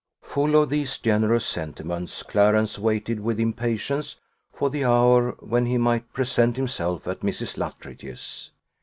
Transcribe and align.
Full 0.23 0.55
of 0.59 0.69
these 0.71 0.97
generous 0.97 1.45
sentiments, 1.45 2.23
Clarence 2.23 2.79
waited 2.79 3.19
with 3.19 3.39
impatience 3.39 4.19
for 4.51 4.71
the 4.71 4.83
hour 4.83 5.33
when 5.41 5.67
he 5.67 5.77
might 5.77 6.11
present 6.11 6.55
himself 6.55 7.07
at 7.07 7.19
Mrs. 7.19 7.55
Luttridge's. 7.55 8.49